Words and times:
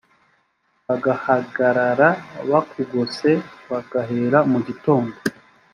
bagahagarara 0.87 2.09
bakugose 2.51 3.29
bagahera 3.69 4.39
mu 4.51 4.59
gitondo 4.67 5.15